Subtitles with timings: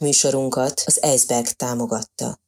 [0.00, 2.38] Műsorunkat az Eisberg támogatta.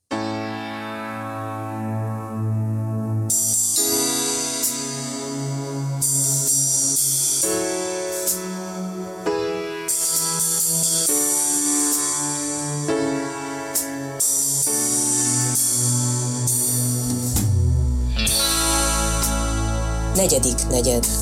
[20.14, 21.19] Negyedik negyed.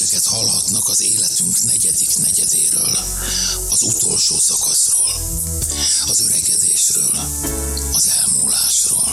[0.00, 2.98] Beszélgetéseket hallhatnak az életünk negyedik negyedéről,
[3.70, 5.12] az utolsó szakaszról,
[6.06, 7.10] az öregedésről,
[7.92, 9.04] az elmúlásról.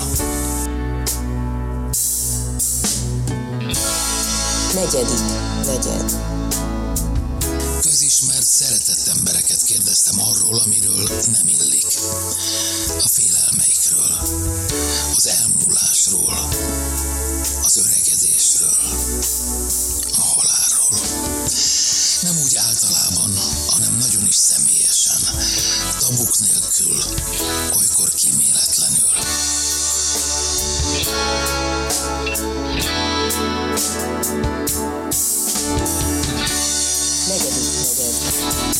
[4.73, 5.23] Negyedik
[5.65, 6.11] negyed.
[7.81, 11.87] Közismert, szeretett embereket kérdeztem arról, amiről nem illik.
[13.03, 14.17] A félelmeikről,
[15.15, 16.47] az elmúlásról,
[26.87, 27.03] nélkül,
[27.77, 29.09] olykor kíméletlenül.
[37.27, 38.75] Negyedik negyed.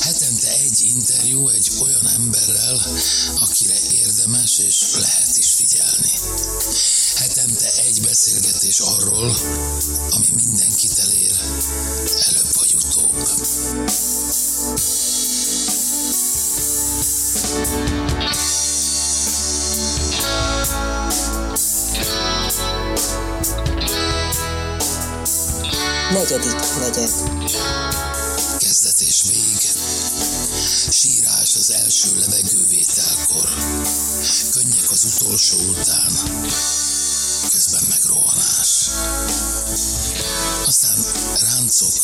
[0.00, 2.80] Hetente egy interjú egy olyan emberrel,
[3.40, 6.12] akire érdemes és lehet is figyelni.
[7.14, 9.36] Hetente egy beszélgetés arról,
[10.10, 11.40] ami mindenkit elér,
[12.28, 13.28] előbb vagy utóbb.
[26.28, 27.10] Negyedik negyed.
[28.58, 29.58] Kezdet és vég.
[30.90, 33.48] Sírás az első levegővételkor.
[34.50, 36.12] Könnyek az utolsó után.
[37.52, 38.88] Közben meg rohanás.
[40.66, 40.98] Aztán
[41.40, 41.94] ráncok,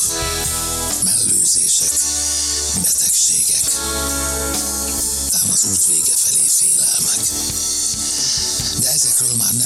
[1.05, 1.93] mellőzések,
[2.83, 3.67] betegségek.
[5.31, 7.33] Tám az út vége felé félelmek.
[8.81, 9.64] De ezekről már nem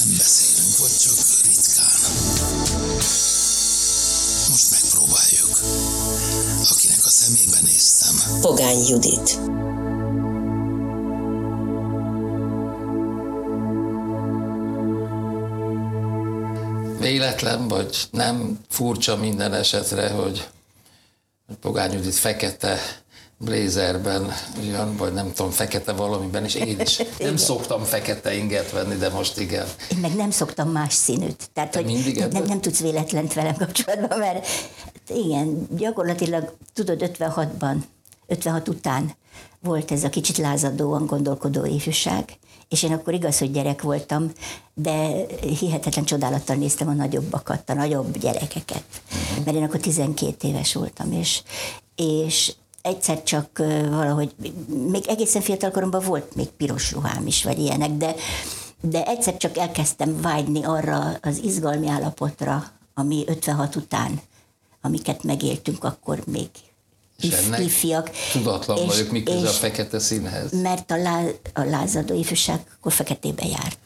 [8.41, 9.39] Pogány Judit.
[16.99, 20.47] Véletlen vagy nem furcsa minden esetre, hogy
[21.61, 22.77] Pogány Judit fekete
[23.37, 24.33] blézerben
[24.63, 29.09] jön, vagy nem tudom, fekete valamiben, és én is nem szoktam fekete inget venni, de
[29.09, 29.67] most igen.
[29.91, 31.49] Én meg nem szoktam más színűt.
[31.53, 32.43] Tehát, Te hogy mindig nem, ebben?
[32.43, 34.47] nem tudsz véletlent velem kapcsolatban, mert
[35.07, 37.75] igen, gyakorlatilag tudod 56-ban,
[38.29, 39.11] 56 után
[39.59, 42.37] volt ez a kicsit lázadóan gondolkodó ifjúság,
[42.69, 44.31] és én akkor igaz, hogy gyerek voltam,
[44.73, 45.11] de
[45.59, 48.83] hihetetlen csodálattal néztem a nagyobbakat, a nagyobb gyerekeket,
[49.45, 51.41] mert én akkor 12 éves voltam, és,
[51.95, 53.57] és egyszer csak
[53.89, 54.35] valahogy,
[54.67, 58.15] még egészen fiatal koromban volt még piros ruhám is, vagy ilyenek, de,
[58.81, 62.63] de egyszer csak elkezdtem vágyni arra az izgalmi állapotra,
[62.93, 64.21] ami 56 után,
[64.81, 66.49] amiket megéltünk akkor még
[67.21, 68.09] És ennek ifjak.
[68.31, 70.51] Tudatlan És- vagyok, mi köze a fekete színhez.
[70.51, 71.21] Mert a, lá,
[71.53, 73.77] a lázadó ifjúság akkor feketébe járt.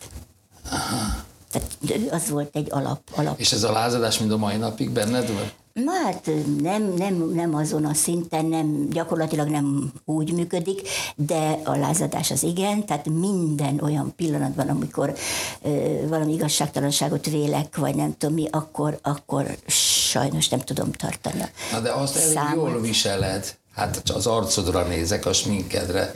[1.51, 1.67] Tehát
[2.11, 3.01] az volt egy alap.
[3.16, 3.39] alap.
[3.39, 5.51] És ez a lázadás mind a mai napig benned van?
[5.73, 6.29] Na hát
[6.61, 12.44] nem, nem, nem azon a szinten, nem, gyakorlatilag nem úgy működik, de a lázadás az
[12.44, 15.13] igen, tehát minden olyan pillanatban, amikor
[15.62, 21.44] ö, valami igazságtalanságot vélek, vagy nem tudom mi, akkor, akkor sajnos nem tudom tartani.
[21.72, 22.69] Na de azt elég számot.
[22.69, 23.57] jól viseled.
[23.75, 26.11] Hát az arcodra nézek, a sminkedre.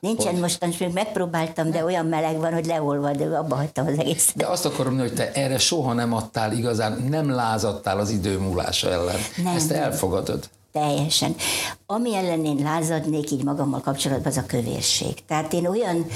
[0.00, 3.98] Nincsen mostan, és még megpróbáltam, de olyan meleg van, hogy leolvad, de abba hagytam az
[3.98, 4.36] egészet.
[4.36, 8.38] De azt akarom mondani, hogy te erre soha nem adtál igazán, nem lázadtál az idő
[8.38, 9.18] múlása ellen.
[9.44, 10.48] Nem, Ezt elfogadod.
[10.72, 11.34] Teljesen.
[11.86, 15.24] Ami ellen én lázadnék így magammal kapcsolatban, az a kövérség.
[15.26, 16.06] Tehát én olyan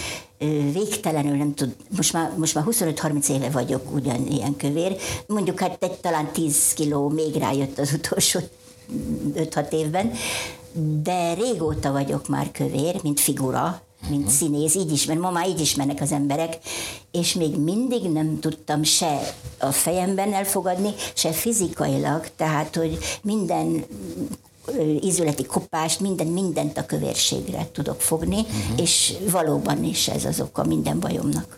[0.72, 4.96] végtelenül nem tud, most már, most már 25-30 éve vagyok ugyanilyen kövér,
[5.26, 8.40] mondjuk hát egy, talán 10 kiló még rájött az utolsó
[9.34, 10.12] 5-6 évben,
[11.03, 15.60] de régóta vagyok már kövér, mint figura, mint színész, így is, mert ma már így
[15.60, 16.59] ismernek az emberek,
[17.10, 23.84] és még mindig nem tudtam se a fejemben elfogadni, se fizikailag, tehát, hogy minden
[25.00, 28.80] ízületi kopást, minden, mindent a kövérségre tudok fogni, uh-huh.
[28.80, 31.56] és valóban is ez az oka minden bajomnak.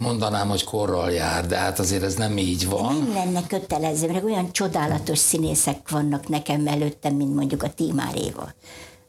[0.00, 2.94] Mondanám, hogy korral jár, de hát azért ez nem így van.
[2.94, 8.52] Nem lenne kötelező, mert olyan csodálatos színészek vannak nekem előttem, mint mondjuk a Tímár Éva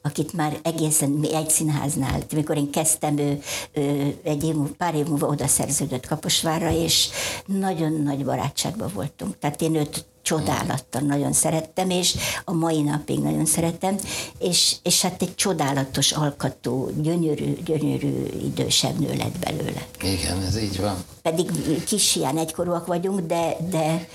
[0.02, 3.40] akit már egészen egy színháznál, amikor én kezdtem, ő,
[3.74, 7.10] ő egy év, pár év múlva oda szerződött Kaposvárra, és
[7.46, 9.40] nagyon nagy barátságban voltunk.
[9.40, 12.16] Tehát én őt csodálattal nagyon szerettem, és
[12.46, 13.98] a mai napig nagyon szeretem,
[14.40, 19.86] és, és hát egy csodálatos alkatú, gyönyörű, gyönyörű idősebb nő lett belőle.
[20.04, 20.96] Igen, ez így van.
[21.22, 21.50] Pedig
[21.86, 24.08] kis ilyen egykorúak vagyunk, de, de,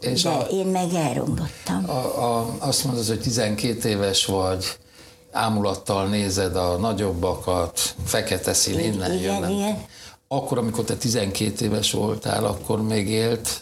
[0.00, 1.84] És de a- én meg elromlottam.
[1.90, 4.64] A, a, azt mondod, hogy 12 éves vagy,
[5.32, 9.50] ámulattal nézed a nagyobbakat, fekete szín, innen Igen, jönnek.
[9.50, 9.84] igen.
[10.28, 13.61] Akkor, amikor te 12 éves voltál, akkor még élt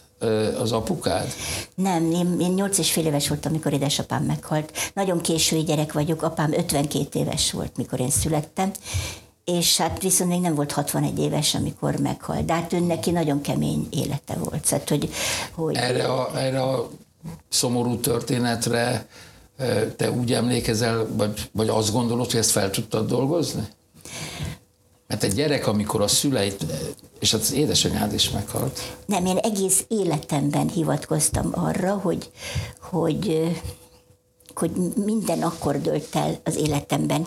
[0.60, 1.32] az apukád?
[1.74, 4.72] Nem, én, én 8 és fél éves voltam, amikor édesapám meghalt.
[4.94, 8.70] Nagyon késői gyerek vagyok, apám 52 éves volt, mikor én születtem,
[9.44, 12.44] és hát viszont még nem volt 61 éves, amikor meghalt.
[12.44, 14.64] De hát ő neki nagyon kemény élete volt.
[14.64, 15.10] Szóval, hogy,
[15.52, 16.90] hogy Erre a, erre a
[17.48, 19.06] szomorú történetre
[19.96, 23.68] te úgy emlékezel, vagy, vagy azt gondolod, hogy ezt fel tudtad dolgozni?
[25.10, 26.66] Mert egy gyerek, amikor a szüleit,
[27.18, 32.30] és az édesanyád is meghalt, Nem, én egész életemben hivatkoztam arra, hogy,
[32.80, 33.50] hogy,
[34.54, 34.70] hogy
[35.04, 37.26] minden akkor dölt el az életemben,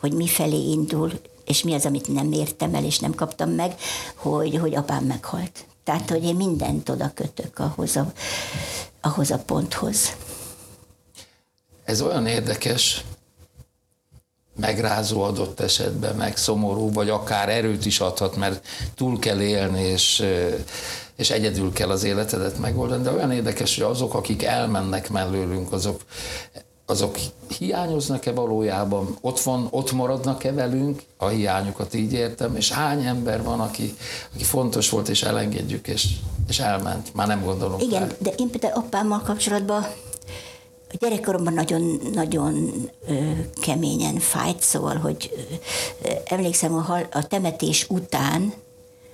[0.00, 1.12] hogy mi felé indul,
[1.44, 3.74] és mi az, amit nem értem el, és nem kaptam meg,
[4.14, 5.64] hogy, hogy apám meghalt.
[5.84, 8.12] Tehát, hogy én mindent oda kötök ahhoz a,
[9.00, 10.16] ahhoz a ponthoz.
[11.84, 13.04] Ez olyan érdekes,
[14.60, 20.24] megrázó adott esetben, meg szomorú, vagy akár erőt is adhat, mert túl kell élni, és,
[21.16, 26.00] és egyedül kell az életedet megoldani, de olyan érdekes, hogy azok, akik elmennek mellőlünk, azok,
[26.86, 27.16] azok
[27.58, 33.60] hiányoznak-e valójában, ott, van, ott maradnak-e velünk, a hiányukat így értem, és hány ember van,
[33.60, 33.94] aki,
[34.34, 36.06] aki fontos volt, és elengedjük, és,
[36.48, 38.14] és elment, már nem gondolunk Igen, rá.
[38.18, 39.86] de én például apámmal kapcsolatban
[40.92, 42.72] a gyerekkoromban nagyon, nagyon
[43.08, 43.30] ö,
[43.60, 45.30] keményen fájt, szóval, hogy
[46.24, 48.52] emlékszem a, hal, a temetés után,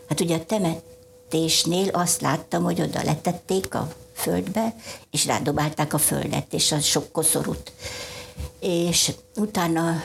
[0.09, 4.75] hát ugye a temetésnél azt láttam, hogy oda letették a földbe,
[5.11, 7.73] és rádobálták a földet, és a sok koszorút.
[8.61, 10.03] És utána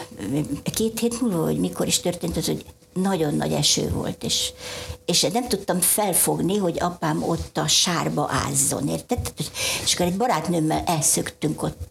[0.74, 4.51] két hét múlva, hogy mikor is történt az, hogy nagyon nagy eső volt, és,
[5.06, 9.34] és nem tudtam felfogni, hogy apám ott a sárba ázzon, érted?
[9.84, 11.88] És akkor egy barátnőmmel elszöktünk ott,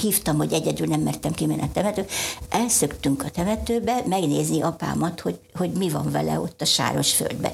[0.00, 2.08] hívtam, hogy egyedül nem mertem kimenni a temetőbe,
[2.48, 7.52] elszöktünk a temetőbe, megnézni apámat, hogy, hogy mi van vele ott a sáros földbe.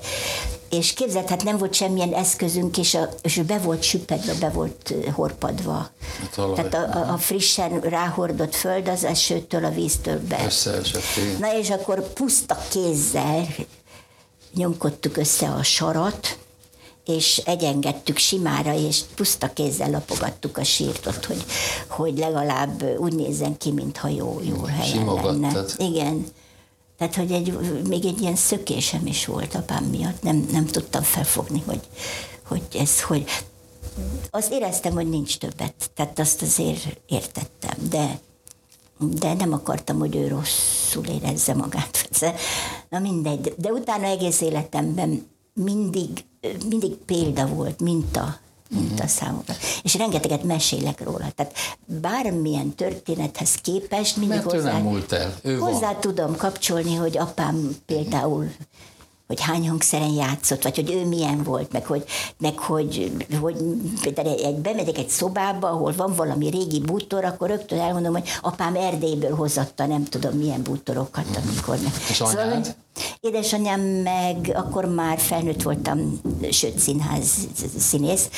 [0.71, 4.95] És képzeld, hát nem volt semmilyen eszközünk, és, a, és be volt süppedve, be volt
[5.13, 5.77] horpadva.
[5.77, 5.91] A
[6.35, 6.55] talaj.
[6.55, 10.45] Tehát a, a, a frissen ráhordott föld az esőtől, a víztől be.
[10.45, 11.03] Összeesett.
[11.39, 13.47] Na és akkor puszta kézzel
[14.55, 16.39] nyomkodtuk össze a sarat,
[17.09, 21.45] és egyengettük simára, és puszta kézzel lapogattuk a sírt ott, hogy,
[21.89, 25.65] hogy legalább úgy nézzen ki, mintha jó, jó helyen lenne.
[25.79, 26.27] Igen.
[26.99, 27.59] Tehát, hogy egy,
[27.89, 30.23] még egy ilyen szökésem is volt apám miatt.
[30.23, 31.81] Nem, nem tudtam felfogni, hogy,
[32.47, 33.25] hogy ez, hogy
[34.31, 35.91] azt éreztem, hogy nincs többet.
[35.95, 38.21] Tehát azt azért értettem, de
[39.01, 42.09] de nem akartam, hogy ő rosszul érezze magát.
[42.91, 45.27] Na mindegy, de utána egész életemben
[45.65, 46.25] mindig,
[46.69, 48.39] mindig példa volt, minta,
[48.71, 49.55] minta számomra.
[49.83, 51.33] És rengeteget mesélek róla.
[51.35, 51.53] Tehát
[51.87, 55.73] bármilyen történethez képest mindig Mert ő hozzá, nem múlt el, ő van.
[55.73, 58.51] hozzá tudom kapcsolni, hogy apám például
[59.29, 62.05] hogy hány hangszeren játszott, vagy hogy ő milyen volt, meg hogy,
[62.39, 63.57] meg hogy, hogy
[64.01, 68.75] például egy, bemegyek egy szobába, ahol van valami régi bútor, akkor rögtön elmondom, hogy apám
[68.77, 71.79] Erdélyből hozatta nem tudom milyen bútorokat, amikor...
[72.09, 72.55] És anyád?
[72.55, 72.75] hogy
[73.21, 76.21] édesanyám meg akkor már felnőtt voltam,
[76.51, 78.29] sőt színház színész,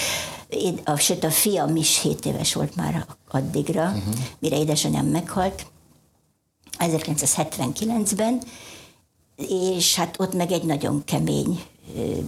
[0.48, 4.14] Én- a, sőt a fiam is 7 éves volt már addigra, uh-huh.
[4.38, 5.66] mire édesanyám meghalt,
[6.78, 8.42] 1979-ben,
[9.48, 11.62] és hát ott meg egy nagyon kemény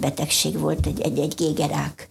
[0.00, 2.08] betegség volt, egy, egy, egy gégerák.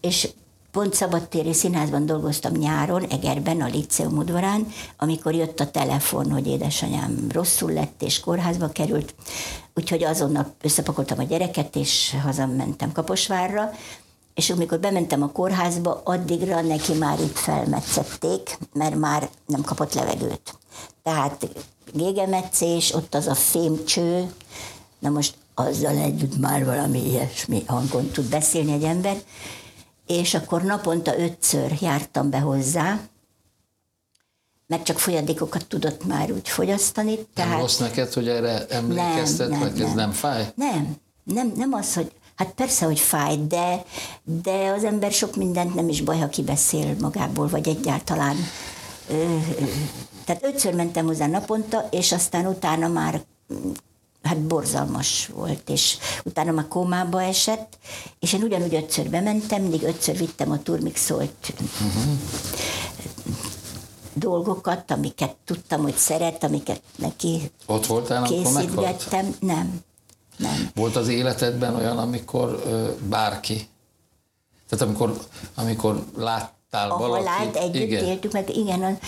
[0.00, 0.28] És
[0.70, 4.66] pont szabadtéri színházban dolgoztam nyáron, Egerben, a Liceum udvarán,
[4.98, 9.14] amikor jött a telefon, hogy édesanyám rosszul lett, és kórházba került,
[9.74, 13.70] úgyhogy azonnal összepakoltam a gyereket, és hazamentem Kaposvárra,
[14.34, 20.58] és amikor bementem a kórházba, addigra neki már itt felmetszették, mert már nem kapott levegőt.
[21.02, 21.48] Tehát
[21.92, 24.32] gégemetszés, ott az a fémcső,
[24.98, 29.16] na most azzal együtt már valami ilyesmi hangon tud beszélni egy ember,
[30.06, 33.00] és akkor naponta ötször jártam be hozzá,
[34.66, 37.14] mert csak folyadékokat tudott már úgy fogyasztani.
[37.14, 39.94] Nem Tehát rossz neked, hogy erre emlékeztet, nem, vagy ez nem.
[39.94, 40.52] nem fáj?
[40.54, 43.84] Nem, nem, nem az, hogy Hát persze, hogy fáj, de,
[44.42, 48.36] de az ember sok mindent nem is baj, ha kibeszél magából, vagy egyáltalán.
[50.24, 53.22] Tehát ötször mentem hozzá naponta, és aztán utána már
[54.22, 57.78] hát borzalmas volt, és utána már kómába esett,
[58.18, 62.12] és én ugyanúgy ötször bementem, mindig ötször vittem a turmixolt uh-huh.
[64.14, 69.34] dolgokat, amiket tudtam, hogy szeret, amiket neki Ott voltál, készítgettem.
[69.40, 69.80] Nem,
[70.36, 70.70] nem.
[70.74, 73.68] Volt az életedben olyan, amikor ö, bárki,
[74.68, 75.18] tehát amikor,
[75.54, 76.04] amikor
[76.72, 78.98] láttál A valakit, halált együtt igen, éltük meg, igen,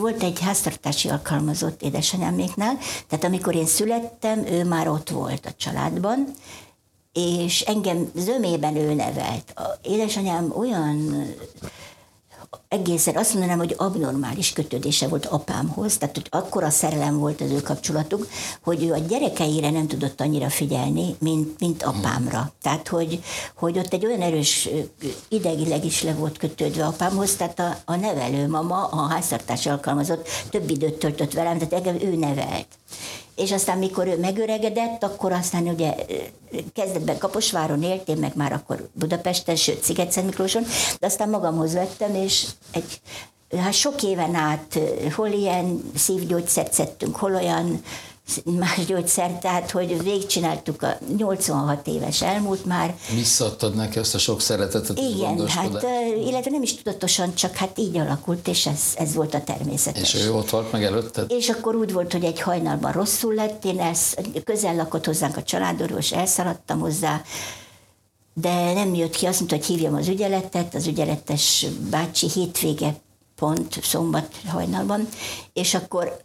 [0.00, 2.78] volt egy háztartási alkalmazott édesanyáméknál,
[3.08, 6.34] tehát amikor én születtem, ő már ott volt a családban,
[7.12, 9.52] és engem zömében ő nevelt.
[9.54, 11.26] A édesanyám olyan
[12.68, 17.60] egészen azt mondanám, hogy abnormális kötődése volt apámhoz, tehát hogy akkora szerelem volt az ő
[17.60, 18.28] kapcsolatuk,
[18.62, 22.52] hogy ő a gyerekeire nem tudott annyira figyelni, mint, mint apámra.
[22.62, 23.22] Tehát, hogy,
[23.54, 24.68] hogy ott egy olyan erős
[25.28, 30.98] idegileg is le volt kötődve apámhoz, tehát a, a nevelőmama, a háztartási alkalmazott több időt
[30.98, 32.66] töltött velem, tehát engem ő nevelt.
[33.36, 35.94] És aztán, mikor ő megöregedett, akkor aztán ugye
[36.72, 40.64] kezdetben Kaposváron élt, meg már akkor Budapesten, sőt Sziget Miklóson,
[41.00, 43.00] de aztán magamhoz vettem, és egy,
[43.58, 44.78] hát sok éven át
[45.14, 47.82] hol ilyen szívgyógyszert szedtünk, hol olyan
[48.58, 54.40] más gyógyszert, tehát hogy végigcsináltuk a 86 éves elmúlt már, visszaadtad neki azt a sok
[54.40, 55.86] szeretetet, igen, hát,
[56.26, 60.14] illetve nem is tudatosan, csak hát így alakult, és ez, ez volt a természetes.
[60.14, 61.30] És ő ott volt meg előtted?
[61.30, 65.42] És akkor úgy volt, hogy egy hajnalban rosszul lett, én elsz, közel lakott hozzánk a
[65.42, 67.22] családorvos, elszaladtam hozzá,
[68.34, 72.94] de nem jött ki, azt mondta, hogy hívjam az ügyeletet, az ügyeletes bácsi hétvége
[73.36, 75.08] pont szombat hajnalban,
[75.52, 76.20] és akkor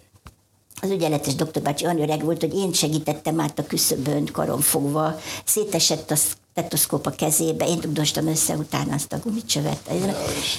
[0.82, 5.20] az ügyeletes doktor bácsi olyan öreg volt, hogy én segítettem át a küszöbön karon fogva,
[5.46, 9.90] szétesett a stetoszkóp a kezébe, én dugdostam össze utána azt a gumicsövet.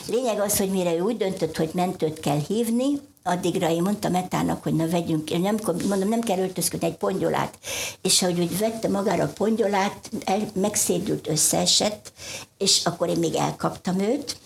[0.06, 4.62] Lényeg az, hogy mire ő úgy döntött, hogy mentőt kell hívni, addigra én mondtam Metának,
[4.62, 5.58] hogy na vegyünk, nem,
[5.88, 7.58] mondom, nem kell öltözködni egy pongyolát.
[8.02, 12.12] És ahogy úgy vette magára a pongyolát, el, megszédült, összeesett,
[12.58, 14.36] és akkor én még elkaptam őt,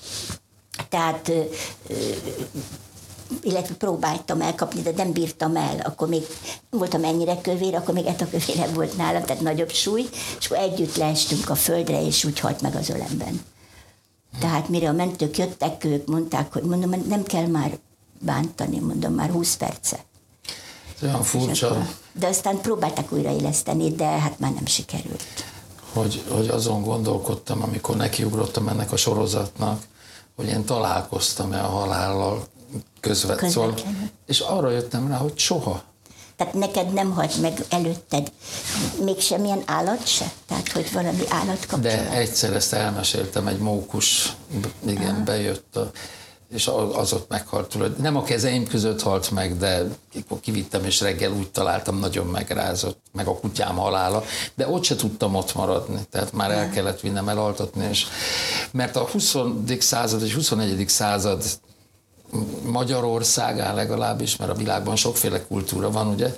[0.88, 1.43] tehát ö,
[1.88, 1.95] ö,
[3.43, 5.79] illetve próbáltam elkapni, de nem bírtam el.
[5.85, 6.23] Akkor még
[6.71, 10.09] voltam ennyire kövér, akkor még etakövérebb volt nálam, tehát nagyobb súly,
[10.39, 13.41] és akkor együtt leestünk a földre, és úgy halt meg az ölemben.
[14.41, 17.79] Tehát mire a mentők jöttek, ők mondták, hogy mondom, nem kell már
[18.21, 19.99] bántani, mondom, már 20 perce.
[20.97, 25.25] Ez olyan furcsa, akkor- De aztán próbálták újraéleszteni, de hát már nem sikerült.
[25.93, 29.83] hogy, hogy azon gondolkodtam, amikor nekiugrottam ennek a sorozatnak,
[30.37, 32.47] hogy én találkoztam-e a halállal
[33.03, 33.51] közvetlenül.
[33.51, 33.75] Szóval,
[34.27, 35.83] és arra jöttem rá, hogy soha.
[36.37, 38.33] Tehát neked nem halt meg előtted
[39.05, 40.33] még semmilyen állat se?
[40.47, 41.83] Tehát, hogy valami állat kapcsolat?
[41.83, 44.33] De egyszer ezt elmeséltem, egy mókus,
[44.87, 45.91] igen, bejött, a,
[46.53, 48.01] és az ott meghalt tulajdon.
[48.01, 49.85] Nem a kezeim között halt meg, de
[50.41, 55.35] kivittem, és reggel úgy találtam, nagyon megrázott, meg a kutyám halála, de ott se tudtam
[55.35, 58.07] ott maradni, tehát már el kellett vinnem elaltatni, és
[58.71, 59.35] mert a 20.
[59.79, 60.89] század és 21.
[60.89, 61.45] század
[62.62, 66.37] Magyarországán legalábbis, mert a világban sokféle kultúra van, ugye,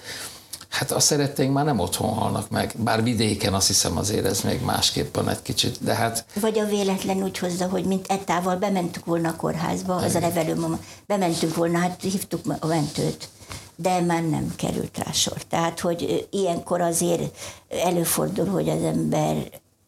[0.69, 4.61] hát a szeretteink már nem otthon halnak meg, bár vidéken azt hiszem azért ez még
[4.61, 9.05] másképp van egy kicsit, de hát Vagy a véletlen úgy hozza, hogy mint etával bementük
[9.05, 13.29] volna a kórházba, az a nevelőmama, bementünk volna, hát hívtuk a mentőt,
[13.77, 15.43] de már nem került rá sor.
[15.43, 17.37] Tehát, hogy ilyenkor azért
[17.85, 19.37] előfordul, hogy az ember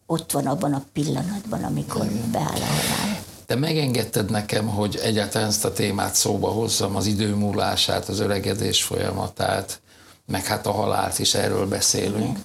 [0.06, 3.25] ott van abban a pillanatban, amikor beáll a halál.
[3.46, 8.82] Te megengedted nekem, hogy egyáltalán ezt a témát szóba hozzam, az idő múlását, az öregedés
[8.82, 9.80] folyamatát,
[10.26, 12.38] meg hát a halált is erről beszélünk.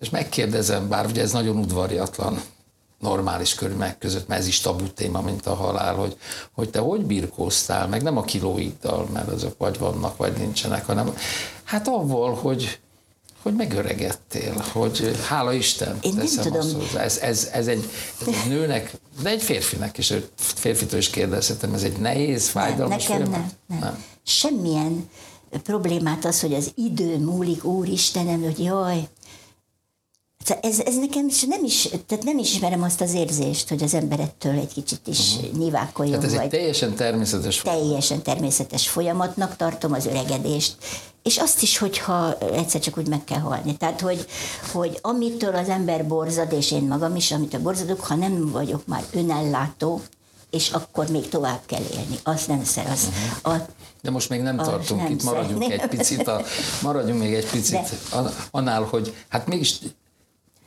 [0.00, 2.40] És megkérdezem, bár ugye ez nagyon udvariatlan,
[2.98, 6.16] normális körülmények között, mert ez is tabu téma, mint a halál, hogy,
[6.52, 11.14] hogy te hogy birkóztál, meg nem a kilóiddal, mert azok vagy vannak, vagy nincsenek, hanem
[11.64, 12.80] hát avval, hogy,
[13.42, 16.58] hogy megöregedtél, hogy hála Isten, Én nem teszem tudom.
[16.60, 17.00] azt hozzá.
[17.00, 17.90] Ez, ez, ez, egy,
[18.20, 18.92] ez egy nőnek,
[19.22, 23.40] de egy férfinek is, férfitől is kérdezhetem, ez egy nehéz, fájdalmas Nekem folyamat?
[23.40, 23.78] nem, nem.
[23.78, 24.04] nem.
[24.22, 25.08] Semmilyen
[25.62, 29.08] problémát az, hogy az idő múlik, úristenem, hogy jaj,
[30.60, 34.20] ez, ez nekem is nem is, tehát nem ismerem azt az érzést, hogy az ember
[34.20, 35.58] ettől egy kicsit is uh-huh.
[35.58, 37.82] nyivákoljon, Tehát ez egy vagy teljesen természetes folyamat.
[37.84, 40.76] teljesen természetes folyamatnak tartom az öregedést,
[41.22, 43.76] és azt is, hogyha egyszer csak úgy meg kell halni.
[43.76, 44.26] Tehát, hogy,
[44.72, 49.04] hogy amitől az ember borzad, és én magam is, amitől borzadok, ha nem vagyok már
[49.12, 50.00] önellátó,
[50.50, 52.18] és akkor még tovább kell élni.
[52.22, 53.08] Azt nem szer, az,
[53.42, 53.50] a,
[54.02, 55.88] De most még nem tartunk nem itt, maradjunk szeretném.
[55.90, 56.42] egy picit, a,
[56.82, 57.80] maradjunk még egy picit
[58.10, 59.78] De- an- annál, hogy hát mégis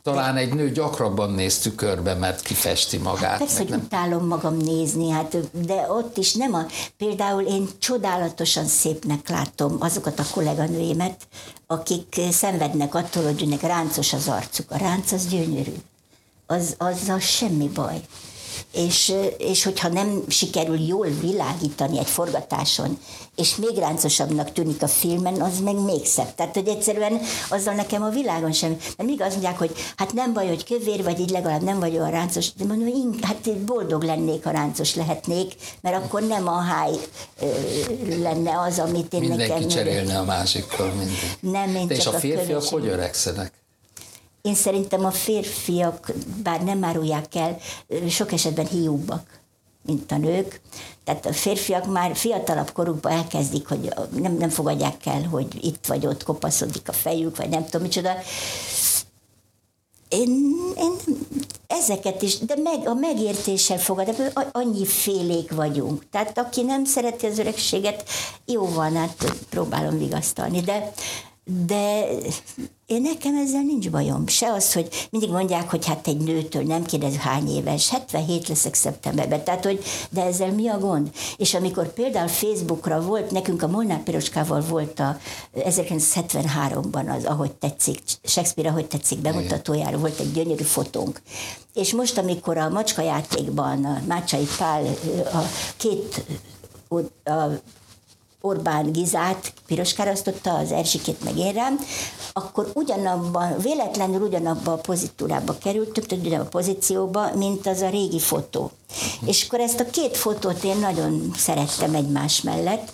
[0.04, 3.38] Talán egy nő gyakrabban néz tükörbe, mert kifesti magát.
[3.38, 6.66] Persze, meg hogy utálom magam nézni, hát, de ott is nem a...
[6.98, 11.28] Például én csodálatosan szépnek látom azokat a kolléganőimet,
[11.68, 14.72] akik szenvednek attól, hogy önnek ráncos az arcuk.
[14.72, 15.76] A ránc az gyönyörű.
[16.46, 18.02] Az, azzal semmi baj.
[18.72, 23.00] És, és hogyha nem sikerül jól világítani egy forgatáson,
[23.36, 26.36] és még ráncosabbnak tűnik a filmen, az meg még szebb.
[26.36, 28.70] Tehát, hogy egyszerűen azzal nekem a világon sem.
[28.70, 31.94] Mert mindig azt mondják, hogy hát nem baj, hogy kövér vagy, így legalább nem vagy
[31.94, 32.54] olyan ráncos.
[32.54, 36.92] De mondom, hogy hát boldog lennék, ha ráncos lehetnék, mert akkor nem a háj
[38.22, 39.68] lenne az, amit én Mindenki nekem...
[39.68, 41.16] cserélne a másikkal minden.
[41.40, 42.72] Nem, én De és csak a a férfiak kövéség.
[42.72, 43.54] hogy öregszenek?
[44.42, 46.12] Én szerintem a férfiak,
[46.44, 47.58] bár nem árulják el,
[48.10, 49.40] sok esetben hiúbbak,
[49.86, 50.62] mint a nők.
[51.04, 56.06] Tehát a férfiak már fiatalabb korukban elkezdik, hogy nem, nem fogadják el, hogy itt vagy
[56.06, 58.12] ott kopaszodik a fejük, vagy nem tudom micsoda.
[60.10, 60.92] Én, én
[61.68, 64.16] ezeket is, de meg, a megértéssel fogadom,
[64.52, 66.10] annyi félék vagyunk.
[66.10, 68.04] Tehát aki nem szereti az öregséget,
[68.46, 70.92] jó van, hát próbálom vigasztalni, de,
[71.66, 72.06] de
[72.92, 74.28] én nekem ezzel nincs bajom.
[74.28, 78.74] Se az, hogy mindig mondják, hogy hát egy nőtől nem kérdez hány éves, 77 leszek
[78.74, 81.10] szeptemberben, tehát hogy de ezzel mi a gond?
[81.38, 85.18] És amikor például Facebookra volt, nekünk a Molnár Piroskával volt a
[85.56, 91.22] 1973-ban az Ahogy tetszik, Shakespeare Ahogy tetszik bemutatójára volt egy gyönyörű fotónk.
[91.74, 94.84] És most, amikor a macska játékban a Mácsai Pál
[95.34, 95.42] a
[95.78, 96.26] két
[97.24, 97.44] a
[98.42, 101.80] Orbán Gizát piroskára osztotta, az Erzsikét meg én rám,
[102.34, 108.20] akkor ugyanabban, véletlenül ugyanabban a pozitúrába kerültünk, tehát ugyanabban a pozícióba, mint az a régi
[108.20, 108.72] fotó.
[109.26, 112.92] És akkor ezt a két fotót én nagyon szerettem egymás mellett,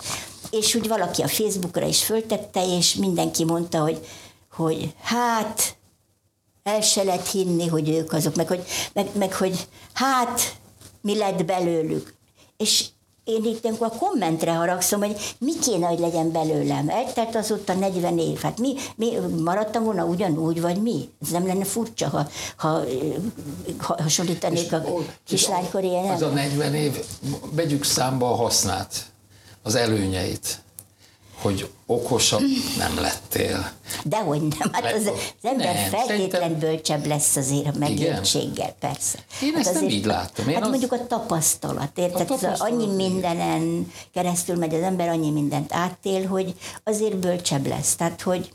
[0.52, 4.08] és úgy valaki a Facebookra is föltette, és mindenki mondta, hogy,
[4.52, 5.76] hogy hát,
[6.64, 8.64] el se lehet hinni, hogy ők azok, meg hogy,
[8.94, 10.58] meg, meg, hogy hát,
[11.02, 12.14] mi lett belőlük.
[12.58, 12.86] És
[13.28, 16.90] én itt ilyenkor a kommentre haragszom, hogy mi kéne, hogy legyen belőlem.
[16.90, 18.40] Eltelt azóta 40 év.
[18.42, 19.12] Hát mi, mi
[19.44, 21.10] maradtam volna ugyanúgy, vagy mi?
[21.22, 22.84] Ez nem lenne furcsa, ha, ha,
[23.78, 24.84] ha hasonlítanék a
[25.24, 27.04] kislánykor ilyen Az a 40 év,
[27.52, 29.06] vegyük számba a hasznát,
[29.64, 30.62] az előnyeit,
[31.42, 32.42] hogy okosabb
[32.78, 33.72] nem lettél.
[34.04, 39.18] Dehogy nem, hát az, az ember Nem, feltétlen szerintem- bölcsebb lesz azért a megértséggel, persze.
[39.42, 40.48] Én hát ezt nem azért- így látom.
[40.48, 42.16] Én hát az- mondjuk a tapasztalat, érted?
[42.20, 47.68] A A tapasztalat, annyi mindenen keresztül megy az ember, annyi mindent átél, hogy azért bölcsebb
[47.68, 47.96] lesz.
[47.96, 48.52] Tehát, hogy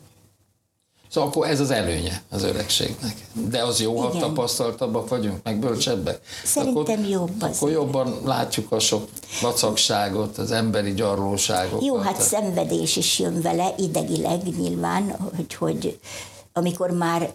[1.13, 3.15] Szóval akkor ez az előnye az öregségnek.
[3.51, 6.21] De az jó, ha tapasztaltabbak vagyunk, meg bölcsebbek.
[6.45, 7.57] Szerintem akkor, jobb az.
[7.57, 9.09] Akkor jobban látjuk a sok
[9.41, 11.85] vacakságot, az emberi gyarlóságokat.
[11.85, 15.99] Jó, hát szenvedés is jön vele, idegileg nyilván, hogy, hogy
[16.53, 17.33] amikor már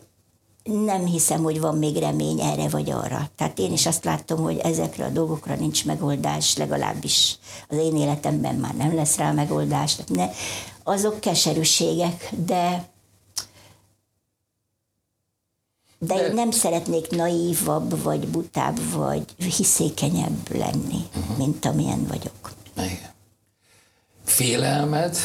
[0.63, 3.29] nem hiszem, hogy van még remény erre vagy arra.
[3.35, 7.37] Tehát én is azt látom, hogy ezekre a dolgokra nincs megoldás, legalábbis
[7.69, 9.97] az én életemben már nem lesz rá megoldás.
[10.07, 10.29] Ne,
[10.83, 12.95] azok keserűségek, de
[15.99, 19.23] de, De- én nem szeretnék naívabb, vagy butább, vagy
[19.57, 21.37] hiszékenyebb lenni, uh-huh.
[21.37, 22.51] mint amilyen vagyok.
[22.77, 23.15] Igen.
[24.25, 25.17] Félelmed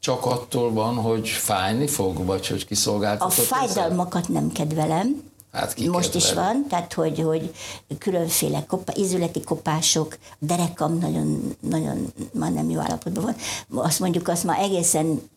[0.00, 3.58] csak attól van, hogy fájni fog, vagy hogy A kiszolgáltatott leszel?
[3.58, 5.22] fájdalmakat nem kedvelem,
[5.52, 6.44] Hát ki most is kedvel?
[6.44, 7.54] van, tehát hogy, hogy
[7.98, 13.84] különféle kopa, ízületi kopások, derekam nagyon, nagyon már nem jó állapotban van.
[13.84, 15.30] Azt mondjuk, azt már egészen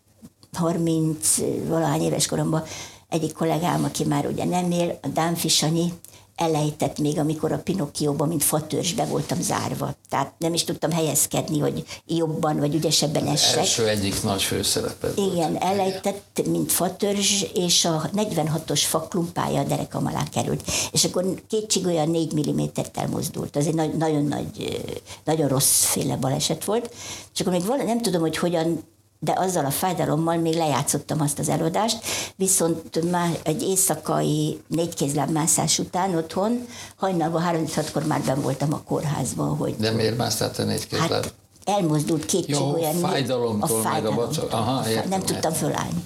[0.53, 1.37] 30
[1.67, 2.63] valahány éves koromban
[3.09, 5.93] egyik kollégám, aki már ugye nem él, a Dánfi Sanyi,
[6.37, 9.95] elejtett még, amikor a Pinokkióban, mint fatörzs, be voltam zárva.
[10.09, 13.57] Tehát nem is tudtam helyezkedni, hogy jobban vagy ügyesebben essek.
[13.57, 15.15] Első egyik nagy főszerepet.
[15.15, 15.33] volt.
[15.33, 20.63] Igen, elejtett, mint fatörzs, és a 46-os faklumpája a derekam alá került.
[20.91, 23.55] És akkor két csigolya 4 mm-t elmozdult.
[23.55, 24.81] Az egy nagy, nagyon nagy,
[25.23, 26.93] nagyon rossz féle baleset volt.
[27.33, 28.83] És akkor még vala, nem tudom, hogy hogyan
[29.19, 31.97] de azzal a fájdalommal még lejátszottam azt az előadást,
[32.35, 39.75] viszont már egy éjszakai négykézlábmászás után otthon, hajnalban 36-kor már ben voltam a kórházban, hogy
[39.77, 41.11] De miért másztál te négy kézláb?
[41.11, 41.33] Hát
[41.65, 42.91] elmozdult két Jó, csigolya.
[42.91, 45.53] fájdalomtól, meg a vacak- Aha, értem, Nem tudtam értem.
[45.53, 46.03] fölállni.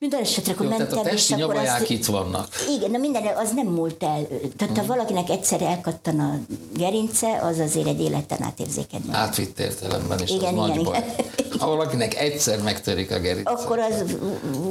[0.00, 2.48] Minden esetre, akkor Jó, tehát mentem, a testi nyavaják azt, itt vannak.
[2.76, 4.26] igen, na minden, az nem múlt el.
[4.56, 6.38] Tehát ha valakinek egyszer elkattan a
[6.76, 9.00] gerince, az azért egy életen át érzékeny.
[9.10, 10.96] Átvitt értelemben is, Igen, az igen, nagy baj.
[11.36, 11.58] igen.
[11.58, 14.04] Ha valakinek egyszer megtörik a gerince, Akkor az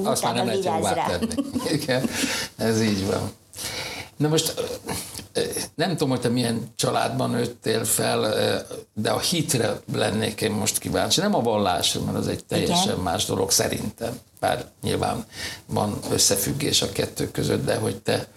[0.04, 1.20] azt már nem lehet rá.
[1.72, 2.10] Igen,
[2.58, 3.32] ez így van.
[4.20, 4.54] Na most
[5.76, 8.34] nem tudom, hogy te milyen családban nőttél fel,
[8.94, 11.20] de a hitre lennék én most kíváncsi.
[11.20, 13.00] Nem a vallásra, mert az egy teljesen Igen.
[13.00, 14.20] más dolog szerintem.
[14.40, 15.26] Bár nyilván
[15.66, 18.28] van összefüggés a kettő között, de hogy te,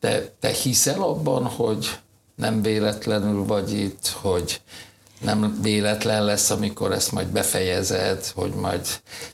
[0.00, 1.98] te, te hiszel abban, hogy
[2.36, 4.60] nem véletlenül vagy itt, hogy
[5.20, 8.86] nem véletlen lesz, amikor ezt majd befejezed, hogy majd,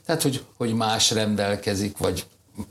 [0.05, 2.25] tehát hogy, hogy más rendelkezik, vagy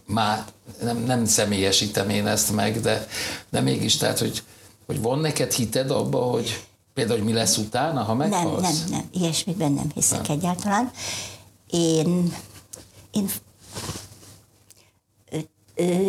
[0.07, 0.47] má,
[0.83, 3.07] nem, nem személyesítem én ezt meg, de,
[3.51, 4.43] de mégis, tehát, hogy,
[4.87, 8.63] hogy van neked hited abba, hogy például, hogy mi lesz utána, ha meghalsz?
[8.63, 10.37] Nem, nem, nem, ilyesmiben nem hiszek nem.
[10.39, 10.91] egyáltalán.
[11.71, 12.35] Én,
[13.11, 13.31] én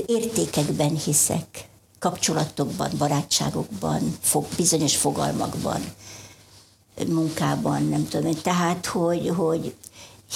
[0.06, 5.82] értékekben hiszek, kapcsolatokban, barátságokban, fog, bizonyos fogalmakban,
[7.08, 8.34] munkában, nem tudom.
[8.34, 9.76] Tehát, hogy, hogy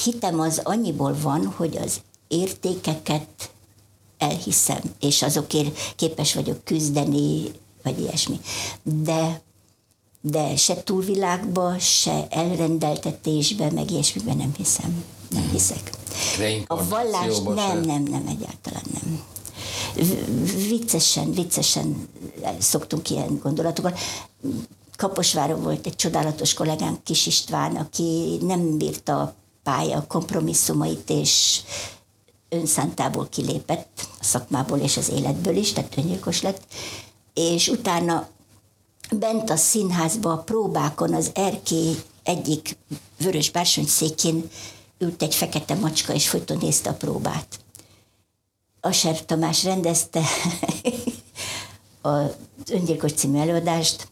[0.03, 2.01] hitem az annyiból van, hogy az
[2.35, 3.49] értékeket
[4.17, 7.51] elhiszem, és azokért képes vagyok küzdeni,
[7.83, 8.39] vagy ilyesmi.
[8.83, 9.41] De,
[10.21, 15.03] de se túlvilágba, se elrendeltetésbe, meg ilyesmiben nem hiszem.
[15.29, 15.91] Nem hiszek.
[16.67, 19.23] A vallás nem, nem, nem, egyáltalán nem.
[20.67, 22.07] Viccesen, viccesen
[22.59, 23.99] szoktunk ilyen gondolatokat.
[24.97, 31.61] Kaposváron volt egy csodálatos kollégánk, Kis István, aki nem bírta a pálya kompromisszumait, és
[32.55, 36.61] önszántából kilépett a szakmából és az életből is, tehát öngyilkos lett,
[37.33, 38.27] és utána
[39.11, 42.77] bent a színházba a próbákon az erkély egyik
[43.17, 43.51] vörös
[43.85, 44.49] székén
[44.97, 47.59] ült egy fekete macska, és folyton nézte a próbát.
[48.81, 50.21] Aser Tamás rendezte
[52.01, 52.29] az
[52.69, 54.07] öngyilkos című előadást,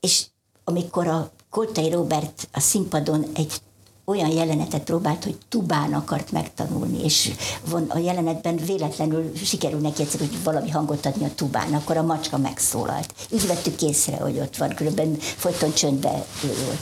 [0.00, 0.24] és
[0.64, 3.60] amikor a Koltai Robert a színpadon egy
[4.08, 7.30] olyan jelenetet próbált, hogy tubán akart megtanulni, és
[7.68, 12.02] von, a jelenetben véletlenül sikerül neki egyszer, hogy valami hangot adni a tubán, akkor a
[12.02, 13.14] macska megszólalt.
[13.30, 16.78] Így vettük észre, hogy ott van, különben folyton csöndbe ül.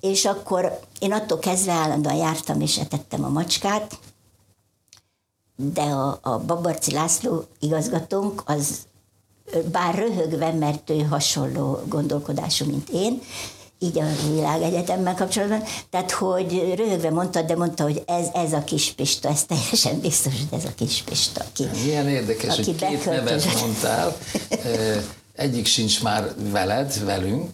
[0.00, 3.98] És akkor én attól kezdve állandóan jártam és etettem a macskát,
[5.56, 8.78] de a, a Babarci László igazgatónk az
[9.72, 13.22] bár röhögve, mert ő hasonló gondolkodású, mint én,
[13.82, 18.92] így a világegyetemmel kapcsolatban, tehát hogy röhögve mondta, de mondta, hogy ez, ez a kis
[18.92, 21.44] Pista, ez teljesen biztos, hogy ez a kis Pista.
[21.48, 24.16] Aki, Milyen érdekes, aki hogy két nevet mondtál,
[25.34, 27.50] egyik sincs már veled, velünk,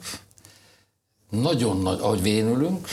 [1.30, 2.88] nagyon nagy, ahogy vénülünk,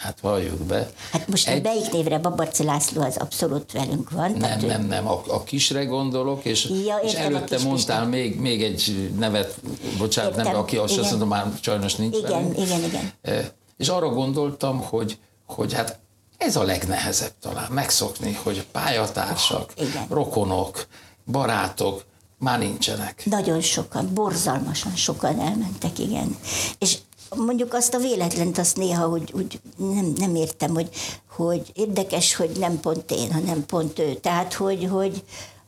[0.00, 0.90] Hát valljuk be.
[1.12, 1.62] Hát most egy...
[1.62, 4.32] Beik névre Babarci László az abszolút velünk van.
[4.32, 4.66] Nem, ő...
[4.66, 9.60] nem, nem, a, a kisre gondolok, és, ja, és előtte mondtál még, még egy nevet,
[9.98, 11.04] bocsánat, értem, nem, aki azt igen.
[11.08, 12.58] mondom, már sajnos nincs Igen, velünk.
[12.58, 13.12] igen, igen.
[13.22, 15.98] E, és arra gondoltam, hogy, hogy hát
[16.36, 20.86] ez a legnehezebb talán, megszokni, hogy pályatársak, oh, rokonok,
[21.26, 22.04] barátok,
[22.38, 23.22] már nincsenek.
[23.24, 26.36] Nagyon sokan, borzalmasan sokan elmentek, igen.
[26.78, 26.98] És
[27.36, 30.88] mondjuk azt a véletlent, azt néha úgy, úgy nem, nem értem, hogy,
[31.36, 34.14] hogy érdekes, hogy nem pont én, hanem pont ő.
[34.14, 35.22] Tehát, hogy, hogy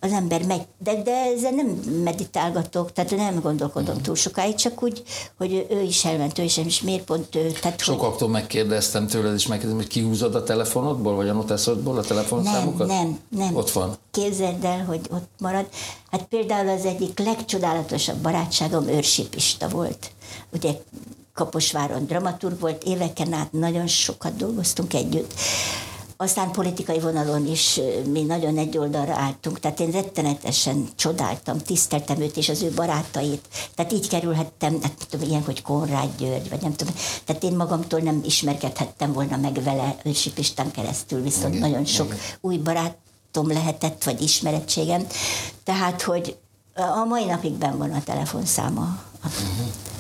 [0.05, 1.66] az ember megy, de, de ezzel nem
[2.05, 5.03] meditálgatok, tehát nem gondolkodom túl sokáig, csak úgy,
[5.38, 7.51] hogy ő is elment, ő is, és miért pont ő.
[7.51, 8.40] Tehát, Sokaktól hogy...
[8.40, 12.87] megkérdeztem tőled, és megkérdeztem, hogy kihúzod a telefonodból, vagy a noteszodból a telefonszámokat?
[12.87, 13.57] Nem, nem, nem.
[13.57, 13.96] Ott van.
[14.11, 15.66] Képzeld el, hogy ott marad.
[16.11, 20.11] Hát például az egyik legcsodálatosabb barátságom Őrsi Pista volt.
[20.53, 20.70] Ugye
[21.35, 25.35] Kaposváron dramaturg volt, éveken át nagyon sokat dolgoztunk együtt.
[26.16, 32.37] Aztán politikai vonalon is mi nagyon egy oldalra álltunk, tehát én rettenetesen csodáltam, tiszteltem őt
[32.37, 33.49] és az ő barátait.
[33.75, 36.95] Tehát így kerülhettem, hát tudom, ilyen, hogy Konrád György, vagy nem tudom.
[37.25, 42.07] Tehát én magamtól nem ismerkedhettem volna meg vele Őrsi Pistán keresztül, viszont igen, nagyon sok
[42.07, 42.18] igen.
[42.40, 45.07] új barátom lehetett, vagy ismerettségem.
[45.64, 46.37] Tehát, hogy
[46.75, 48.99] a mai napig ben van a telefonszáma.
[49.25, 49.92] Uh-huh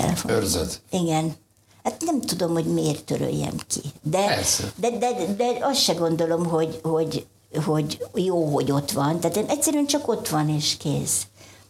[0.00, 0.30] telefon.
[0.30, 0.80] Őrzöd?
[0.90, 1.34] Igen.
[1.82, 3.80] Hát nem tudom, hogy miért töröljem ki.
[4.02, 4.40] De,
[4.76, 7.26] de, de, de azt se gondolom, hogy, hogy,
[7.64, 9.20] hogy jó, hogy ott van.
[9.20, 11.26] Tehát egyszerűen csak ott van és kész.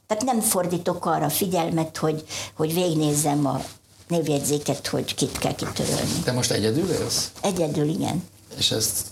[0.07, 2.25] Tehát nem fordítok arra figyelmet, hogy,
[2.57, 3.61] hogy végnézzem a
[4.09, 6.21] névjegyzéket, hogy kit kell kitörölni.
[6.25, 7.31] Te most egyedül élsz?
[7.41, 8.25] Egyedül, igen.
[8.57, 9.07] És ezt,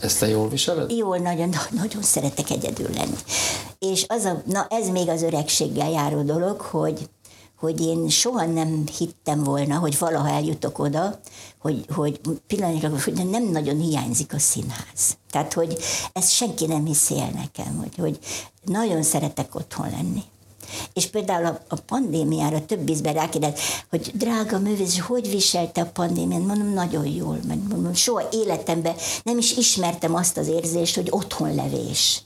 [0.00, 0.90] ezt te jól viseled?
[0.90, 3.16] Jól, nagyon, nagyon szeretek egyedül lenni.
[3.78, 7.08] És az a, na ez még az öregséggel járó dolog, hogy
[7.62, 11.20] hogy én soha nem hittem volna, hogy valaha eljutok oda,
[11.58, 15.16] hogy, hogy pillanatilag, hogy nem nagyon hiányzik a színház.
[15.30, 15.78] Tehát, hogy
[16.12, 18.18] ezt senki nem hiszi el nekem, hogy, hogy
[18.64, 20.22] nagyon szeretek otthon lenni.
[20.92, 26.46] És például a, a pandémiára több ízben rákérdez, hogy drága művész, hogy viselte a pandémiát?
[26.46, 31.54] Mondom, nagyon jól, mert mondom, soha életemben nem is ismertem azt az érzést, hogy otthon
[31.54, 32.22] levés.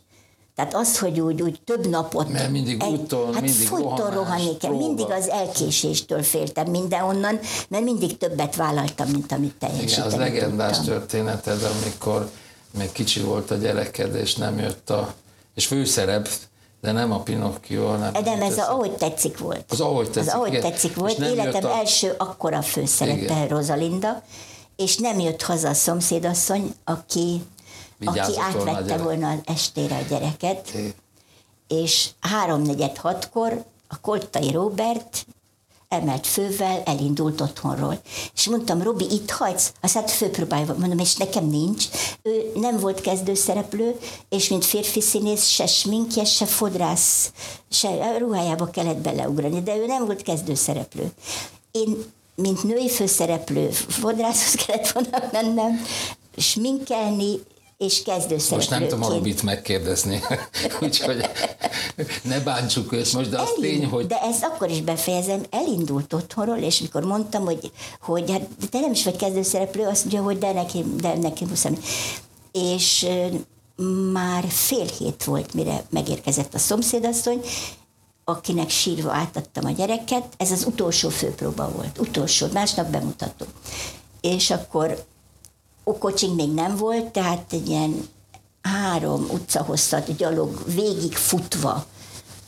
[0.57, 2.29] Tehát az, hogy úgy, úgy több napot...
[2.33, 7.39] Mert mindig úton, hát mindig folyton rohanni kell, mindig az elkéséstől féltem mindenhonnan,
[7.69, 10.95] mert mindig többet vállaltam, mint amit Igen, teljesíteni az legendás tudtam.
[10.95, 12.31] történeted, amikor
[12.79, 15.15] még kicsi volt a gyereked, és nem jött a...
[15.55, 16.29] És főszerep,
[16.81, 18.13] de nem a Pinocchio, hanem...
[18.25, 19.65] Nem, ez a, a, ahogy tetszik volt.
[19.69, 20.61] Az ahogy tetszik, Az ahogy igen.
[20.61, 21.19] tetszik volt.
[21.19, 23.49] Életem a- első akkora főszerepe Igen.
[23.49, 24.23] Rosalinda,
[24.77, 27.43] és nem jött haza a szomszédasszony, aki,
[28.05, 30.73] aki átvette volna az estére a gyereket,
[31.69, 35.27] és háromnegyed hatkor a Koltai Robert
[35.89, 38.01] emelt fővel elindult otthonról.
[38.35, 39.73] És mondtam, Robi, itt hagysz?
[39.81, 41.85] Azt hát főpróbálja, mondom, és nekem nincs.
[42.23, 47.33] Ő nem volt kezdőszereplő, és mint férfi színész se sminkje, se fodrász,
[47.71, 51.13] se ruhájába kellett beleugrani, de ő nem volt kezdőszereplő.
[51.71, 51.97] Én,
[52.35, 55.85] mint női főszereplő, fodrászhoz kellett volna mennem,
[56.37, 57.41] sminkelni,
[57.79, 58.51] és kezdőszereplőként.
[58.51, 60.21] Most nem tudom a Robit megkérdezni,
[60.83, 61.31] úgyhogy
[62.23, 66.13] ne bántsuk őt most, de az Elindult, tény, hogy De ezt akkor is befejezem, elindult
[66.13, 70.39] otthonról, és mikor mondtam, hogy, hogy hát te nem is vagy kezdőszereplő, azt mondja, hogy
[70.39, 71.73] de neki, de neki muszáj.
[72.53, 73.07] És
[74.13, 77.41] már fél hét volt, mire megérkezett a szomszédasszony,
[78.25, 80.25] akinek sírva átadtam a gyereket.
[80.37, 83.45] Ez az utolsó főpróba volt, utolsó, másnap bemutató.
[84.21, 85.05] És akkor
[85.93, 88.09] kocsink még nem volt, tehát egy ilyen
[88.63, 91.87] három utca hosszat gyalog végig futva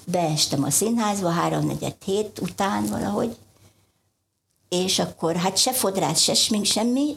[0.04, 3.36] beestem a színházba, háromnegyed hét után valahogy,
[4.68, 7.16] és akkor hát se fodrász, se smink, semmi,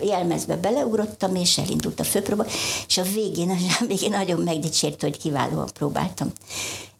[0.00, 2.46] jelmezbe beleugrottam, és elindult a főpróba,
[2.88, 6.32] és a végén, a végén nagyon megdicsért, hogy kiválóan próbáltam.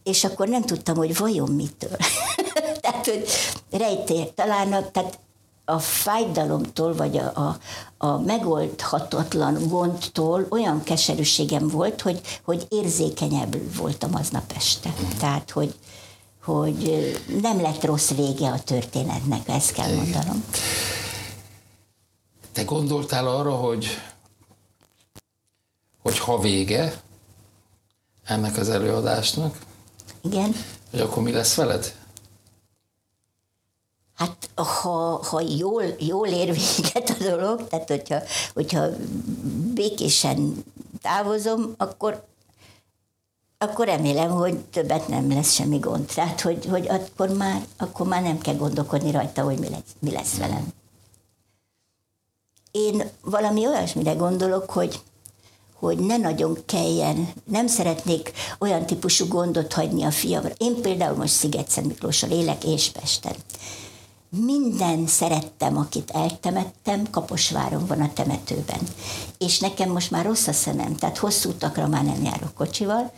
[0.03, 1.97] És akkor nem tudtam, hogy vajon mitől.
[2.81, 3.25] tehát, hogy
[3.71, 5.19] rejtély, talán a, tehát
[5.65, 7.59] a fájdalomtól, vagy a, a,
[8.07, 14.95] a megoldhatatlan gondtól olyan keserűségem volt, hogy, hogy érzékenyebb voltam aznap este.
[15.19, 15.75] Tehát, hogy,
[16.45, 20.45] hogy nem lett rossz vége a történetnek, ezt kell mondanom.
[22.53, 23.87] te gondoltál arra, hogy,
[26.03, 27.03] hogy ha vége
[28.25, 29.59] ennek az előadásnak,
[30.23, 30.55] Igen.
[30.91, 32.04] hogy akkor mi lesz veled?
[34.15, 38.19] Hát ha, ha jól, jól ér véget a dolog, tehát hogyha,
[38.55, 38.87] hogyha
[39.75, 40.65] békésen
[41.03, 42.25] távozom, akkor,
[43.59, 46.05] akkor remélem, hogy többet nem lesz semmi gond.
[46.15, 50.11] Tehát, hogy, hogy akkor, már, akkor már nem kell gondolkodni rajta, hogy mi lesz, mi
[50.11, 50.69] lesz velem.
[52.71, 55.01] Én valami olyasmire gondolok, hogy,
[55.75, 60.53] hogy ne nagyon kelljen, nem szeretnék olyan típusú gondot hagyni a fiamra.
[60.57, 63.35] Én például most Sziget Miklóssal élek és Pesten.
[64.37, 68.81] Minden szerettem, akit eltemettem, Kaposváron van a temetőben.
[69.39, 73.13] És nekem most már rossz a szemem, tehát hosszú utakra már nem járok kocsival,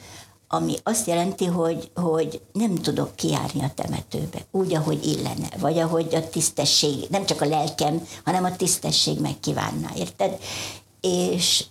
[0.49, 6.15] ami azt jelenti, hogy, hogy nem tudok kijárni a temetőbe, úgy, ahogy illene, vagy ahogy
[6.15, 10.39] a tisztesség, nem csak a lelkem, hanem a tisztesség megkívánná, érted?
[11.01, 11.65] És,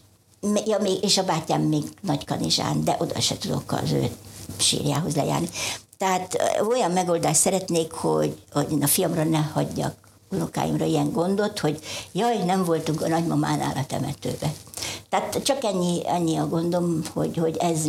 [0.65, 4.09] ja, még, és a bátyám még Nagykanizsán, de oda se tudok az ő
[4.57, 5.49] sírjához lejárni.
[5.97, 6.37] Tehát
[6.69, 9.93] olyan megoldást szeretnék, hogy, hogy én a fiamra ne hagyjak
[10.31, 11.79] unokáimra ilyen gondot, hogy
[12.11, 14.53] jaj, nem voltunk a nagymamánál a temetőbe.
[15.09, 17.79] Tehát csak ennyi, ennyi a gondom, hogy, hogy ez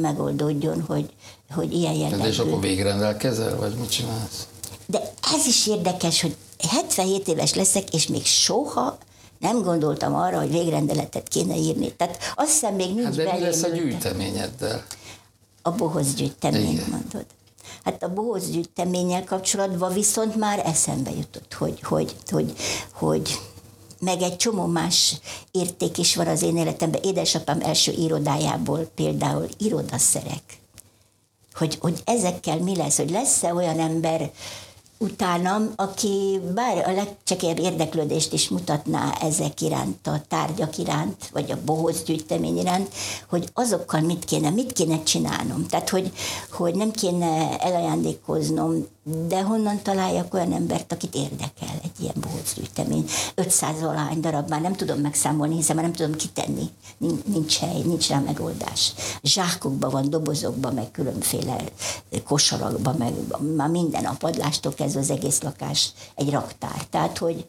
[0.00, 1.12] megoldódjon, hogy,
[1.50, 2.50] hogy ilyen Tehát és jellegű.
[2.50, 4.46] akkor végrendelkezel, vagy mit csinálsz?
[4.86, 5.00] De
[5.34, 6.36] ez is érdekes, hogy
[6.68, 8.98] 77 éves leszek, és még soha
[9.38, 11.92] nem gondoltam arra, hogy végrendeletet kéne írni.
[11.92, 14.84] Tehát azt hiszem még nincs Hát de mi lesz a gyűjteményeddel?
[15.66, 16.14] A bohoz
[16.90, 17.26] mondod.
[17.84, 22.52] Hát a bohoz gyűjteménnyel kapcsolatban viszont már eszembe jutott, hogy, hogy, hogy,
[22.92, 23.38] hogy
[24.00, 27.02] meg egy csomó más érték is van az én életemben.
[27.02, 30.42] Édesapám első irodájából például irodaszerek.
[31.54, 34.30] Hogy, hogy ezekkel mi lesz, hogy lesz-e olyan ember
[34.98, 41.58] utánam, aki bár a legcsekélyebb érdeklődést is mutatná ezek iránt, a tárgyak iránt, vagy a
[41.64, 42.94] bohóc gyűjtemény iránt,
[43.28, 45.66] hogy azokkal mit kéne, mit kéne csinálnom.
[45.66, 46.12] Tehát, hogy,
[46.50, 53.04] hogy nem kéne elajándékoznom, de honnan találjak olyan embert, akit érdekel egy ilyen bohóc gyűjtemény.
[53.34, 56.64] 500 valány darab, már nem tudom megszámolni, hiszen már nem tudom kitenni.
[57.24, 58.92] Nincs, hely, nincs rá megoldás.
[59.22, 61.56] Zsákokban van, dobozokban, meg különféle
[62.24, 63.14] kosarakban, meg
[63.56, 66.86] már minden a padlástól kezdve az egész lakás egy raktár.
[66.90, 67.46] Tehát, hogy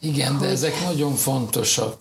[0.00, 1.96] Igen, de ezek nagyon fontosak.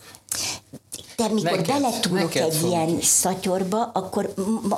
[1.15, 3.05] De mikor Neked, beletúrok neked egy ilyen fontos.
[3.05, 4.33] szatyorba, akkor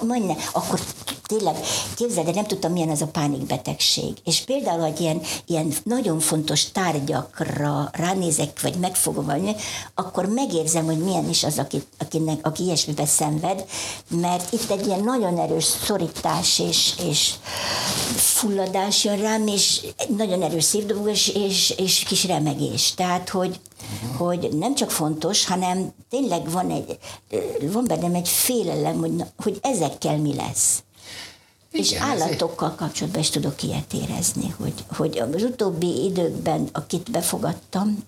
[0.08, 0.80] majdnem, akkor
[1.26, 1.56] tényleg,
[1.96, 4.14] képzeld, de nem tudtam, milyen az a pánikbetegség.
[4.24, 9.56] És például, hogy ilyen, ilyen nagyon fontos tárgyakra ránézek, vagy megfogom, vagy,
[9.96, 13.66] akkor megérzem, hogy milyen is az, aki, akinek, aki ilyesmibe szenved,
[14.08, 17.32] mert itt egy ilyen nagyon erős szorítás és, és
[18.16, 19.82] fulladás jön rám, és
[20.18, 22.94] nagyon erős szívdobogás és, és kis remegés.
[22.94, 24.28] Tehát, hogy, uh-huh.
[24.28, 26.98] hogy nem csak fontos, hanem tényleg van, egy,
[27.62, 30.84] van bennem egy félelem, hogy, hogy ezekkel mi lesz.
[31.72, 32.80] Igen, és állatokkal ezért...
[32.80, 38.04] kapcsolatban is tudok ilyet érezni, hogy, hogy az utóbbi időkben, akit befogadtam,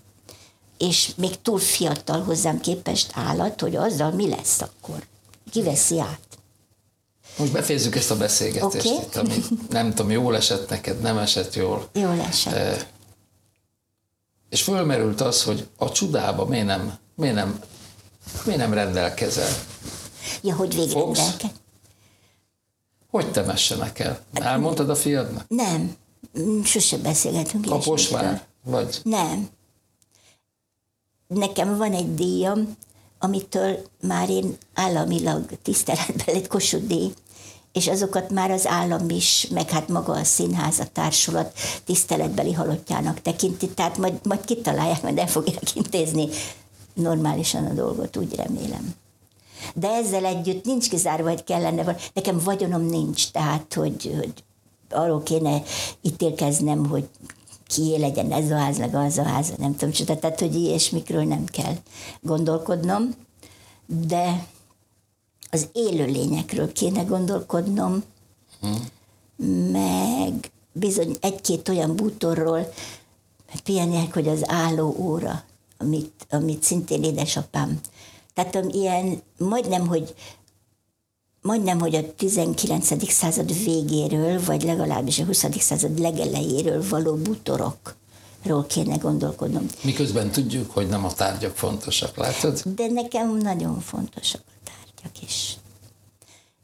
[0.77, 5.03] és még túl fiatal hozzám képest állat, hogy azzal mi lesz akkor?
[5.51, 6.19] Ki veszi át?
[7.37, 8.97] Most befejezzük ezt a beszélgetést okay.
[8.97, 11.87] itt, ami nem tudom, jól esett neked, nem esett jól.
[11.93, 12.87] Jól esett.
[14.49, 17.59] És fölmerült az, hogy a csudába miért nem, miért nem,
[18.45, 19.49] miért nem rendelkezel.
[20.41, 21.51] Ja, hogy végre rendelkezel.
[23.09, 24.19] Hogy temessenek el?
[24.33, 25.45] Elmondtad a fiadnak?
[25.47, 25.95] Nem.
[26.63, 28.45] Sose beszélgetünk Kaposvár?
[28.63, 28.99] Vagy?
[29.03, 29.49] Nem.
[31.27, 32.77] Nekem van egy díjam,
[33.19, 37.13] amitől már én államilag tiszteletben lett Kossuth díj,
[37.77, 43.21] és azokat már az állam is, meg hát maga a színház, a társulat tiszteletbeli halottjának
[43.21, 46.27] tekinti, tehát majd, majd kitalálják, majd el fogják intézni
[46.93, 48.93] normálisan a dolgot, úgy remélem.
[49.73, 54.33] De ezzel együtt nincs kizárva, hogy kellene, nekem vagyonom nincs, tehát hogy, hogy
[54.89, 55.61] arról kéne
[56.01, 57.07] ítélkeznem, hogy
[57.67, 61.23] kié legyen ez a ház, meg az a ház, nem tudom, csoda, tehát hogy ilyesmikről
[61.23, 61.73] nem kell
[62.21, 63.15] gondolkodnom,
[63.85, 64.45] de
[65.49, 68.03] az élőlényekről kéne gondolkodnom,
[68.61, 68.87] hmm.
[69.71, 72.73] meg bizony egy-két olyan bútorról,
[73.63, 75.43] pihenják, hogy az álló óra,
[75.77, 77.79] amit, amit szintén édesapám
[78.37, 80.15] tehát ilyen majdnem, hogy
[81.41, 83.11] majdnem, hogy a 19.
[83.11, 85.45] század végéről, vagy legalábbis a 20.
[85.59, 89.65] század legelejéről való bútorokról kéne gondolkodnom.
[89.83, 92.61] Miközben tudjuk, hogy nem a tárgyak fontosak, látod?
[92.75, 94.41] De nekem nagyon fontosak
[95.07, 95.57] tárgyak is.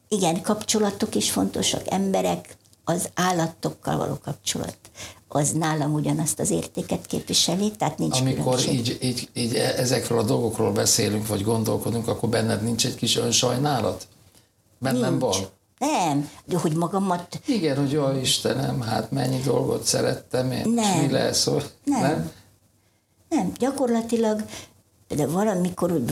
[0.07, 4.77] Igen, kapcsolatok is fontosak, emberek, az állatokkal való kapcsolat
[5.27, 8.73] az nálam ugyanazt az értéket képviseli, tehát nincs Amikor különbség.
[8.73, 13.17] így, így, így e- ezekről a dolgokról beszélünk, vagy gondolkodunk, akkor benned nincs egy kis
[13.17, 14.07] önsajnálat?
[14.77, 15.21] Bennem nincs.
[15.21, 15.35] van?
[15.77, 17.41] Nem, de hogy magamat...
[17.45, 20.99] Igen, hogy jó Istenem, hát mennyi dolgot szerettem én, nem.
[20.99, 22.01] és mi lesz, hogy nem.
[22.01, 22.31] nem?
[23.29, 24.45] Nem, gyakorlatilag
[25.15, 26.03] de valamikor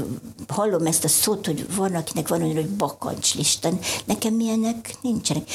[0.47, 3.69] hallom ezt a szót, hogy van, akinek van olyan, hogy bakancslista.
[4.05, 5.49] Nekem ilyenek nincsenek.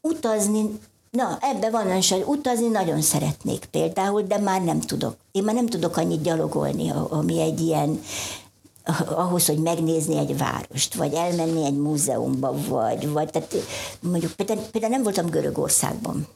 [0.00, 0.78] Utazni
[1.10, 5.16] Na, ebbe van olyan, hogy utazni nagyon szeretnék például, de már nem tudok.
[5.32, 8.02] Én már nem tudok annyit gyalogolni, ami egy ilyen,
[9.08, 13.54] ahhoz, hogy megnézni egy várost, vagy elmenni egy múzeumba, vagy, vagy tehát
[14.00, 16.26] mondjuk például, például nem voltam Görögországban.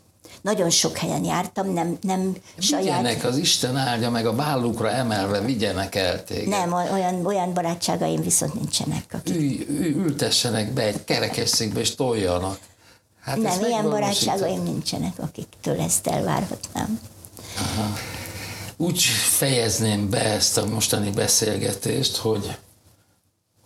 [0.40, 2.82] Nagyon sok helyen jártam, nem, nem saját...
[3.00, 6.48] Vigyenek, az Isten áldja meg a vállukra emelve, vigyenek el téged.
[6.48, 9.04] Nem, olyan, olyan barátságaim viszont nincsenek.
[9.12, 9.34] Akik...
[9.34, 12.58] Ülj, ültessenek be egy kerekesszékbe és toljanak.
[13.20, 17.00] Hát nem, ilyen barátságaim nincsenek, akiktől ezt elvárhatnám.
[17.56, 17.92] Aha.
[18.76, 19.02] Úgy
[19.36, 22.56] fejezném be ezt a mostani beszélgetést, hogy,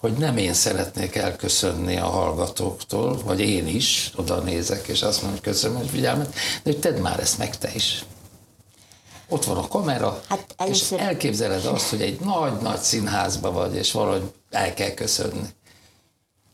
[0.00, 5.40] hogy nem én szeretnék elköszönni a hallgatóktól, vagy én is oda nézek, és azt mondom,
[5.40, 8.04] hogy köszönöm, hogy figyelmet, de hogy tedd már ezt meg te is.
[9.28, 10.98] Ott van a kamera, hát először...
[10.98, 15.46] és elképzeled azt, hogy egy nagy-nagy színházba vagy, és valahogy el kell köszönni.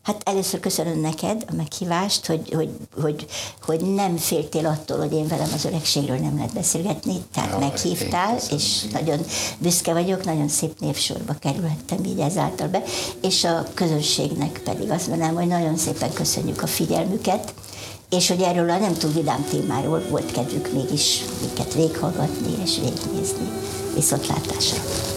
[0.05, 2.69] Hát először köszönöm neked a meghívást, hogy, hogy,
[3.01, 3.25] hogy,
[3.61, 8.37] hogy nem féltél attól, hogy én velem az öregségről nem lehet beszélgetni, tehát Jaj, meghívtál,
[8.51, 9.19] és nagyon
[9.57, 12.83] büszke vagyok, nagyon szép névsorba kerülhettem így ezáltal be,
[13.21, 17.53] és a közönségnek pedig azt mondanám, hogy nagyon szépen köszönjük a figyelmüket,
[18.09, 23.49] és hogy erről a nem túl vidám témáról volt kedvük mégis minket véghallgatni és végignézni.
[23.95, 25.13] Viszontlátásra!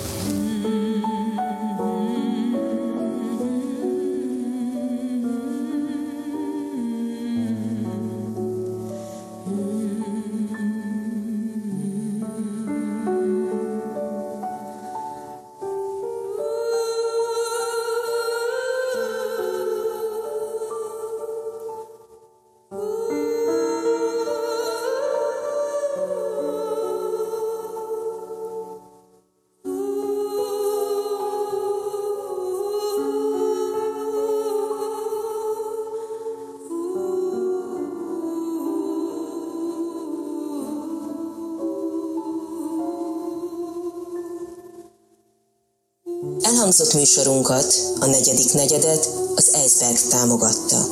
[46.69, 50.87] Elhangzott műsorunkat, a negyedik negyedet az Eisberg támogatta.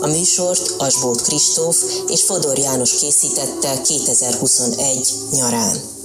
[0.00, 5.99] A műsort Asbót Kristóf és Fodor János készítette 2021 nyarán.